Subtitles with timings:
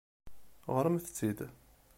[0.75, 1.39] Ɣṛemt-t-id.